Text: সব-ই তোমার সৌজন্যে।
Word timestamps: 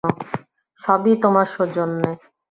সব-ই 0.83 1.13
তোমার 1.23 1.47
সৌজন্যে। 1.47 2.09